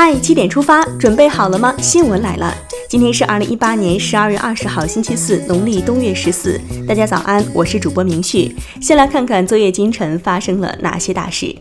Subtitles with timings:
[0.00, 1.74] 嗨，七点出发，准备好了吗？
[1.78, 2.54] 新闻来了，
[2.88, 6.56] 今天是二零一八年十二月二十号，星期四，农历冬月十四。
[6.86, 8.54] 大家早安，我是主播明旭。
[8.80, 11.52] 先来看看昨夜今晨发生了哪些大事。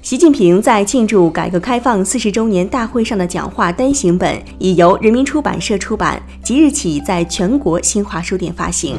[0.00, 8.96] 习近平在庆祝改革开放四十周年大会上的讲话单行本已由人民出版社出版，即日起在全国新华书店发行。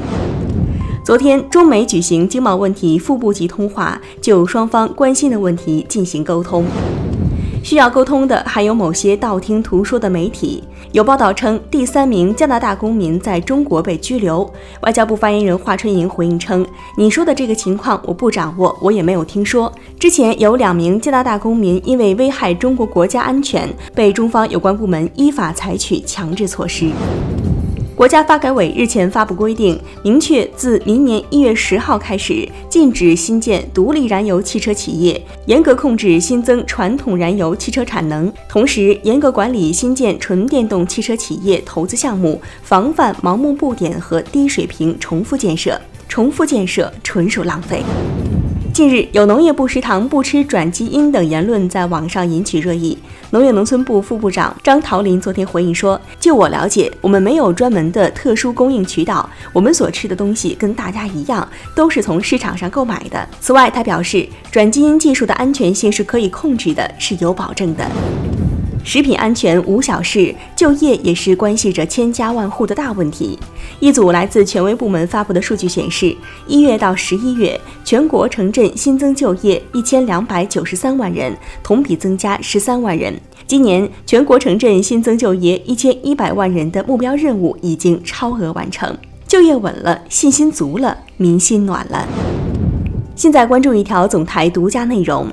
[1.04, 6.64] 昨天，中美举行经贸问题副部级通话，就双方关心的问题进行沟通。
[7.66, 10.64] 需要沟通的还有某些道听途说的媒体。
[10.92, 14.48] 有报道称，第三名加拿大公民在中国被拘留。
[14.82, 16.64] 外交部发言人华春莹回应称
[16.96, 19.74] ：“你说的这个情况我不掌握，我也没有听说。
[20.00, 26.92] 之前有两名加拿大公民因为危害中国国家安全，被中方有关部门依法采取强制措施。”
[27.96, 45.80] 国家发改委日前发布规定，明确自明年一月十号开始，禁止新建独立燃油汽车企业，严格控制新增传统燃油汽车产能，同时严格管理新建纯电动汽车企业投资项目，防范盲目布点和低水平重复建设。
[46.10, 47.82] 重复建设纯属浪费。
[48.76, 52.98] 近日，有农业部食堂不吃转基因等言论在网上引起热议。
[53.30, 67.90] 农业农村部副部长张桃林昨天回应说：“就我了解，我们没有专门的特殊供应渠道，我们所吃的东西跟大家一样，都是从市场上购买的。”此外，他表示，转基因技术的安全性是可以控制的，是有保证的。
[68.86, 73.38] 食品安全无小事，就业也是关系着千家万户的大问题。
[73.80, 83.20] 一组来自权威部门发布的数据显示，一月到十一月，全国城镇新增就业一千两百九十三万人，同比增加十三万人。
[83.48, 88.96] 今年全国城镇新增就业一千一百万人的目标任务已经超额完成，
[89.28, 92.08] 就业稳了，信心足了，民心暖了。
[93.16, 95.28] 现在关注一条总台独家内容：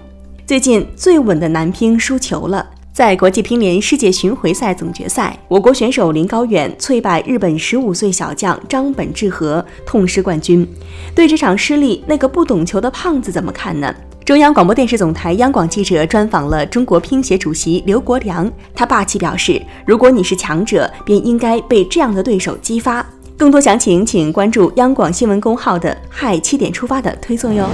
[0.47, 2.71] 最近最稳的男乒输球了。
[2.93, 10.67] 在国际乒联世界巡回赛总决赛，我国选手林高远脆败日本十五岁小将张本智和，痛失冠军。
[11.15, 13.95] 对这场失利，那个不懂球的胖子怎么看呢？
[14.27, 23.05] 中央广播电视总台央广记者专访了中国乒协主席刘国梁，他霸气表示：“如果你是强者，便应该被这样的对手激发。”
[23.39, 27.67] 更多详情，请关注央广新闻公号的“嗨七点出发”的推送哟。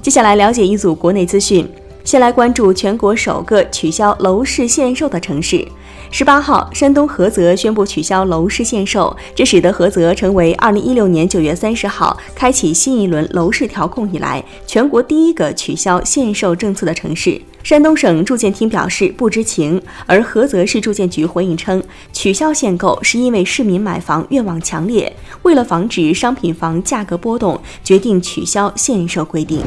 [0.00, 1.68] 接下来了解一组国内资讯。
[2.02, 5.66] 先来关注全国首个取消楼市限售的城市。
[6.10, 17.40] 十八号，山东菏泽宣布取消楼市限售，这使得菏泽成为二零一六年九月三十号开启新一轮楼市调控以来全国第一个取消限售政策的城市。
[17.62, 21.80] 山东省住建厅表示不知情，而菏泽市住建局回应称，
[22.12, 29.60] 取消限购是因为市民买房愿望强烈，为了防止商品房价格波动，决定取消限售规定。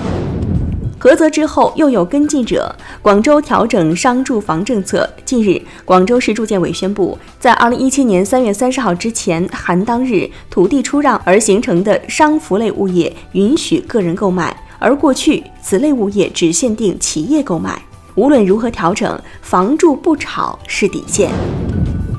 [1.03, 5.07] 菏泽之后又有跟进者，广州调整商住房政策。
[5.25, 17.81] 近日，广州市住建委宣布，在二零一七年三月三十号之前含当日土地出让而形成的商服类物业允许个人购买，而过去此类物业只限定企业购买。
[18.15, 21.29] 无论如何调整，房住不炒是底线。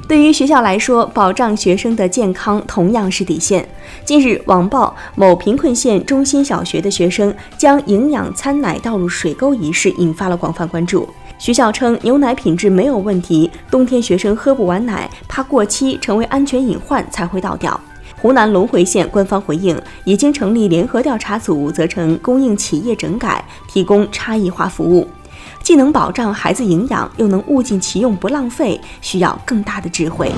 [0.06, 3.66] 对于学校来说，保障学生的健康同样是底线。
[4.04, 11.08] 近日，网曝某贫困县中心小学的学生将营养餐奶倒入水沟一事，引发了广泛关注。
[11.38, 17.78] 学校称牛奶品质没有问题，冬天学生喝不完奶，怕过期成为安全隐患才会倒掉。
[18.20, 25.08] 湖南隆回县官方回应，已经成立联合调查组，责成供应企业整改，提供差异化服务。
[25.64, 30.30] 既能保障孩子营养，又能物尽其用不浪费，需要更大的智慧。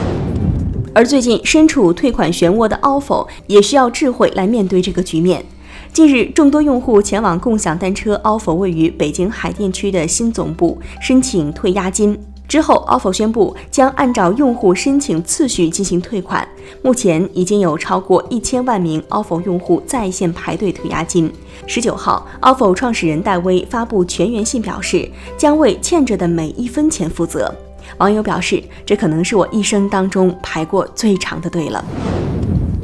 [0.94, 5.44] 而最近身处退款漩涡的 ofo 也需要智慧来面对这个局面。
[5.92, 12.16] 近日，众多用户前往共享单车 ofo 位于北京海淀区的新总部申请退押金。
[12.48, 16.46] 之后，ofo 宣布将按照用户申请次序进行退款。
[16.82, 21.32] 目前已经有超过一千万名 ofo 用户在线排队退押金。
[21.66, 27.52] 十九号，ofo 创始人戴威发布全员信，表示将为欠着的每一分钱负责。
[27.98, 31.84] 网友表示，这可能是我一生当中排过最长的队了。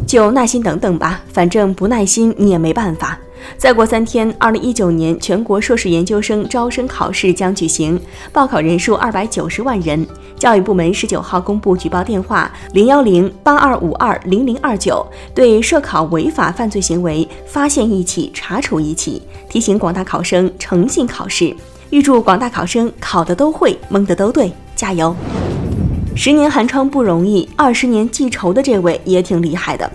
[0.07, 3.19] 就耐心等等吧，反正不耐心你也没办法。
[3.57, 8.01] 再过三天，二零一九年全国硕士研究生招生考试将举行，
[8.33, 10.07] 报考人数二百九十万人。
[10.37, 21.55] 教育部门十九号公布举报电话零幺零八二五二零零二九，对涉考违法犯罪行为发现一起查处一起，提醒广大考生诚信考试。
[21.91, 25.15] 预祝广大考生考的都会，蒙的都对，加油！
[26.17, 29.91] 十年寒窗不容易，二十年记仇的这位也挺厉害的。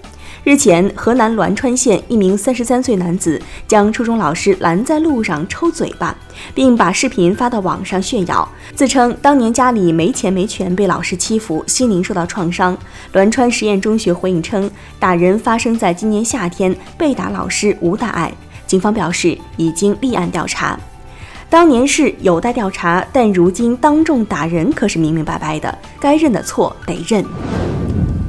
[0.48, 6.16] 日前，河南栾川县一名三十三岁男子将初中老师拦在路上抽嘴巴，
[6.56, 12.78] 并把视频发到网上炫耀，自称当年家里没钱没权，被老师欺负，心灵受到创伤。
[13.12, 18.32] 栾川实验中学回应称，打人发生在今年夏天，被打老师无大碍。
[18.66, 20.80] 警方表示已经立案调查，
[21.50, 27.26] 当年事有待调查，但如今当众打人可是明明白白的，该认的错得认，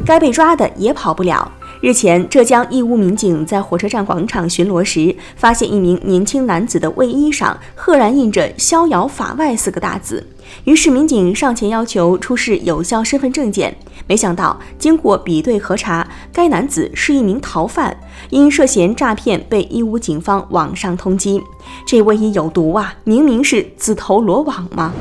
[0.04, 1.52] 该被抓的也跑不了。
[1.80, 10.26] 日前，浙江义乌民警在火车站广场巡逻时，发现一名年轻男子的卫衣上赫然印着“逍遥法外”四个大字。
[10.64, 13.76] 于是，民警上前要求出示有效身份证件。
[14.08, 17.96] 没想到，经过比对核查，该男子是一名逃犯，
[18.30, 21.40] 因涉嫌诈骗被义乌警方网上通缉。
[21.86, 22.94] 这卫衣有毒啊！
[23.04, 24.92] 明明是自投罗网吗？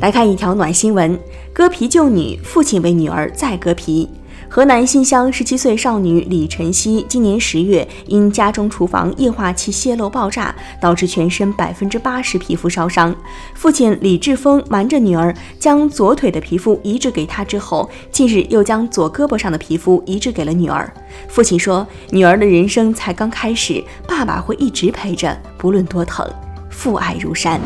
[0.00, 1.18] 来看一条暖新闻：
[1.52, 4.08] 割皮救女，父亲为女儿再割皮。
[4.48, 13.14] 河南新乡十七岁少女李晨曦今年十月因家中厨房液化气泄漏爆炸，导致全身百分之八十皮肤烧伤。
[13.54, 20.92] 父亲李志峰瞒着女儿将左腿的皮肤移植给她之后，近日又将左胳膊上的皮肤移植给了女儿。
[21.28, 26.28] 父亲说：“女儿的人生才刚开始，爸爸会一直陪着，不论多疼，
[26.70, 27.60] 父爱如山。”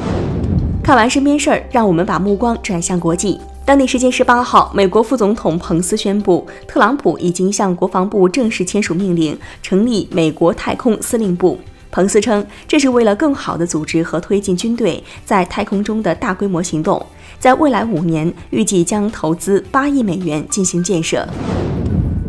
[0.83, 3.39] 看完身边事儿，让我们把目光转向国际。
[3.69, 11.59] 当地时间十八号，美国副总统彭斯宣布，特朗普已经向国防部正式签署命令，成立美国太空司令部。
[11.91, 17.05] 彭斯称，这是为了更好地组织和推进军队在太空中的大规模行动。
[17.39, 21.29] 在未来五年，预计将投资八亿美元进行建设。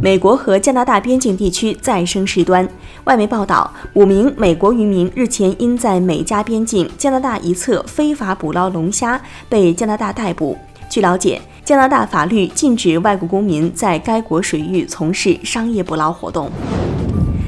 [0.01, 2.67] 美国和加拿大边境地区再生事端。
[3.05, 10.57] 外媒报道，五名美国渔民日前因在美加边境加拿大一侧非法捕捞龙虾，被加拿大逮捕。
[10.89, 16.49] 据了解，加拿大法律禁止外国公民在该国水域从事商业捕捞活动。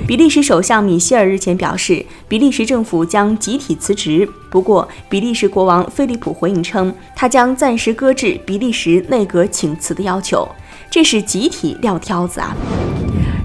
[0.07, 4.29] 比利时首相米歇尔日前表示，比利时政府将集体辞职。
[4.51, 10.47] 不过，比利时国王菲利普回应称，他将暂时搁置比利时内阁请辞的要求。
[10.89, 12.55] 这是集体撂挑子啊！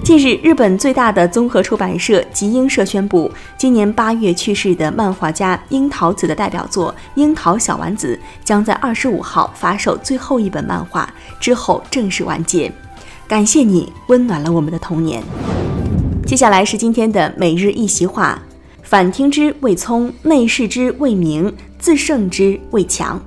[0.07, 8.17] 近日，日本最大的综合出版社集英社宣布，今年八月去世的漫画家樱桃子的代表作《樱桃小丸子》
[8.47, 12.71] 将在二十五号发售最后一本漫画，之后正式完结。
[13.27, 15.21] 感谢你温暖了我们的童年。
[16.25, 18.41] 接下来是今天的每日一席话：
[18.85, 23.21] 反听之谓聪，内视之谓明，自胜之谓强。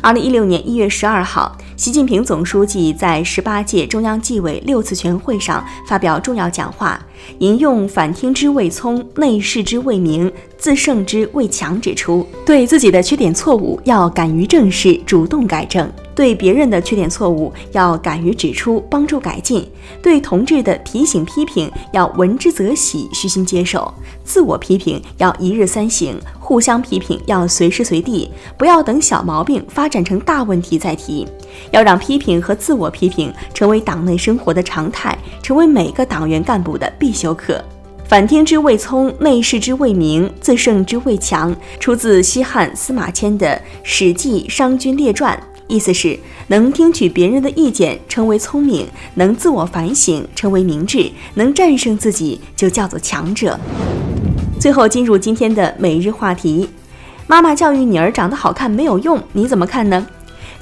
[0.00, 1.56] 二零一六年一月十二号。
[1.74, 7.00] 习近平总书记在十八届中央纪委六次全会上发表重要讲话，
[7.38, 15.90] 引用“反听之谓聪，内视之谓明，自胜之谓强”，指出对自己的缺点错误要敢于正视，主动改正。
[16.14, 19.62] 对别人的缺点错误要敢于指出，帮助改进；
[20.02, 23.92] 对同志的提醒批评要闻之则喜，虚心接受；
[24.24, 31.26] 自我批评要一日三省，互相批评要随时随地，不要等小毛病发展成大问题再提。
[31.70, 37.62] 要让批评和自我批评成为党内生活的常态，成为每个党员干部的必修课。
[38.06, 43.46] 反听之谓聪，内视之谓明，自胜之谓强，出自西汉司马迁的
[43.82, 45.34] 《史记·商君列传》。
[45.72, 53.58] 意思是能听取别人的意见称为聪明，能自我反省称为明智，能战胜自己就叫做强者。
[54.60, 56.68] 最后进入今天的每日话题：
[57.26, 60.06] 妈妈教育女儿长得好看没有用，你怎么看呢？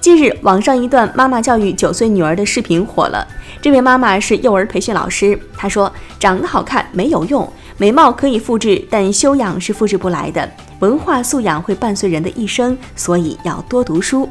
[0.00, 3.26] 近日，网上一段妈妈教育九岁女儿的视频火了。
[3.60, 10.48] 这位妈妈是幼儿培训老师，她说：“长得好看没有用，美貌可以复制，但修养是复制不来的。
[10.78, 14.28] 文化素养会伴随人的一生，所以要多读书。”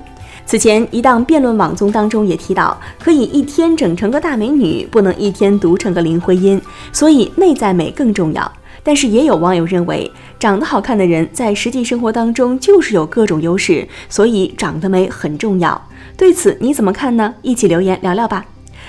[0.49, 6.59] 此前一档辩论网综当中也提到，可以一天整成个大美女，不能一天读成个林徽因，
[6.91, 8.51] 所以内在美更重要。
[8.81, 15.79] 但是也有网友认为，长得好看的人在实际生活当中就是有各种优势，所以长得美很重要。
[16.17, 17.35] 对此你怎么看呢？
[17.43, 18.43] 一起留言聊聊吧。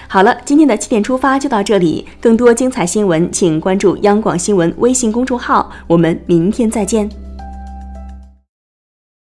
[0.09, 7.07] 好了，今天的七点出发就到这里，更多精彩新闻请关注央广新闻微信公众号，我们明天再见。